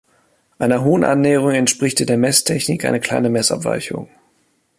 Einer 0.57 0.83
hohen 0.83 1.03
Annäherung 1.03 1.51
entspricht 1.51 2.01
in 2.01 2.07
der 2.07 2.17
Messtechnik 2.17 2.85
eine 2.85 2.99
kleine 2.99 3.29
Messabweichung. 3.29 4.09